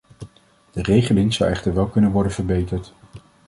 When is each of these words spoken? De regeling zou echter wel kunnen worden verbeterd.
De 0.71 0.81
regeling 0.81 1.33
zou 1.33 1.49
echter 1.49 1.73
wel 1.73 1.87
kunnen 1.87 2.11
worden 2.11 2.31
verbeterd. 2.31 2.93